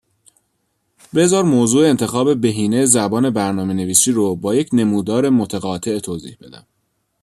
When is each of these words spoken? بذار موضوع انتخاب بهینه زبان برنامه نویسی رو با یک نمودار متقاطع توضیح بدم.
بذار 1.15 1.43
موضوع 1.43 1.89
انتخاب 1.89 2.41
بهینه 2.41 2.85
زبان 2.85 3.29
برنامه 3.29 3.73
نویسی 3.73 4.11
رو 4.11 4.35
با 4.35 4.55
یک 4.55 4.69
نمودار 4.73 5.29
متقاطع 5.29 5.99
توضیح 5.99 6.37
بدم. 6.41 6.65